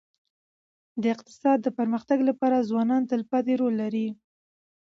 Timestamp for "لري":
3.83-4.07